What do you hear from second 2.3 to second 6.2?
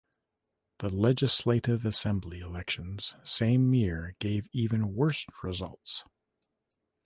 elections same year gave even worse results.